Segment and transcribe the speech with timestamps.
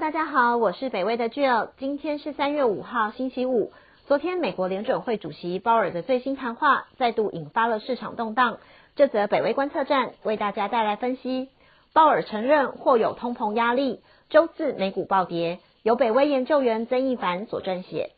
[0.00, 1.70] 大家好，我是北威的 Jill。
[1.76, 3.72] 今天是三月五号，星期五。
[4.06, 8.58] 昨天美国联准会主席鲍尔的最新谈话再度引发了市场动荡。
[8.94, 11.48] 这则北威观测站为大家带来分析。
[11.92, 14.00] 鲍尔承认或有通膨压力。
[14.30, 18.12] 周四美股暴跌，由北威研究员曾义凡所撰写。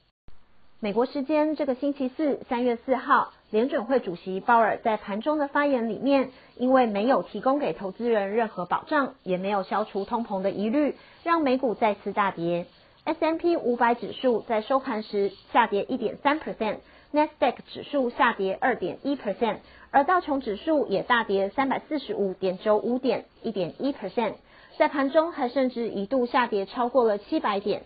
[0.82, 12.64] 美国时间这个星期四，三月四号，联准会主席鲍尔在盘中的发言里面，因为没有提供给投资人任何保障，也没有消除通膨的疑虑，让美股再次大跌。
[13.04, 19.58] S M P 五百指数在收盘时下跌一点三 percent，n a s d a q 指数下跌二点一 percent，
[19.90, 24.32] 而道琼指数也大跌三百四十五点九五点，一点一 percent，
[24.78, 27.82] 在盘中还甚至一度下跌超过了七百点。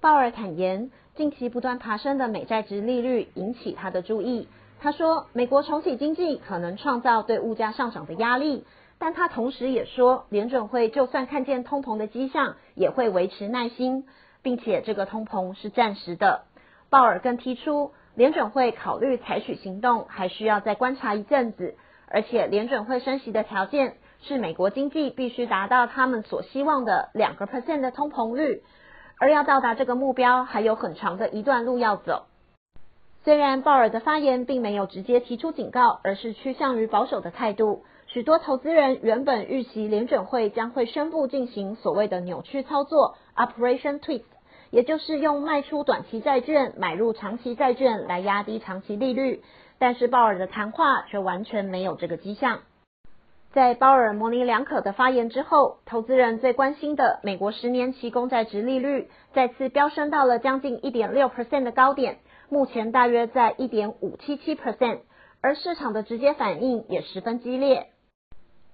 [0.00, 4.46] 鲍尔坦言，近期不断爬升的美债值利率引起他的注意。
[4.80, 8.64] 他说，美国重启经济可能创造对物价上涨的压力，
[9.00, 14.06] 但他同时也说，联准会就算看见通膨的迹象，也会维持耐心，
[14.40, 16.42] 并且这个通膨是暂时的。
[16.90, 21.74] 鲍尔更提出，联准会考虑采取行动，还需要再观察一阵子，
[22.06, 28.62] 而且联准会升息的条件是美国经济必须达到他们所希望的两个 percent 的通膨率。
[29.20, 32.26] 而要到达这个目标，还有很长的一段路要走。
[33.24, 44.22] 虽然鲍尔的发言并没有直接提出警告，而是趋向于保守的态度，许多投资人原本预期联准会将会宣布进行所谓的扭曲操作 （Operation Twist），
[44.70, 49.42] 也就是用卖出短期债券买入长期债券来压低长期利率。
[49.80, 52.60] 但是鲍尔的谈话却完全没有这个迹象。
[53.52, 62.18] 在鲍尔模棱两可的发言之后，投资人最关心的美国十年期公债值利率再次飙升到了将近一点六 percent 的高点，
[62.50, 64.98] 目前大约在一点五七七 percent，
[65.40, 67.86] 而市场的直接反应也十分激烈。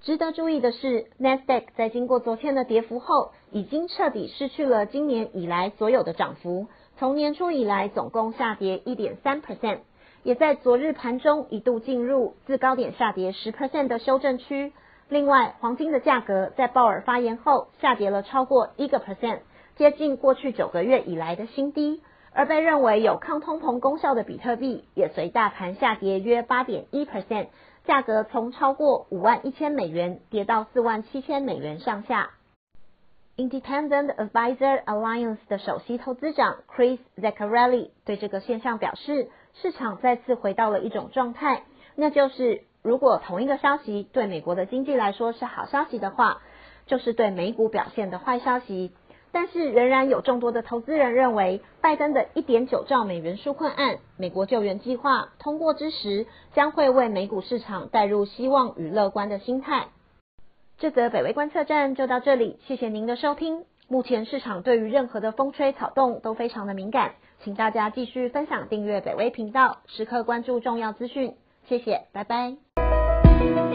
[0.03, 6.67] 值得注意的是，Nasdaq 在经过昨天的跌幅后，已经彻底失去了今年以来所有的涨幅，
[6.99, 9.79] 从年初以来总共下跌一点三 percent。
[10.25, 14.73] 也在昨日盘中一度进入自高点下跌十 percent 的修正区。
[15.11, 19.41] 另外，黄金的价格在鲍尔发言后下跌了超过一个 percent，
[19.77, 22.01] 接近过去九个月以来的新低。
[22.33, 27.49] 而被认为有抗通膨功效的比特币也随大盘下跌约八点一 percent，
[27.85, 32.31] 价格从超过五万一千美元跌到四万七千美元上下。
[33.37, 39.29] Independent Advisor Alliance 的首席投资长 Chris Zaccarelli 对这个现象表示。
[39.63, 41.63] 市场再次回到了一种状态，
[41.95, 46.43] 那就是如果同一个消息对美国的经济来说是好消息的话，
[46.87, 48.93] 就是对美股表现的坏消息。
[49.33, 59.87] 但是仍然有众多的投资人认为，拜登的一点九兆美元纾困案、美国救援计划通过之时，将会为美股市场带入希望与乐观的心态。
[60.79, 63.65] 这则北威观测站就到这里，谢谢您的收听。
[63.89, 67.13] 目前市场对于任何的风吹草动都非常的敏感。
[67.43, 71.35] 请大家继续分享、订阅北威频道，时刻关注重要资讯。
[71.69, 73.74] 谢谢，拜拜。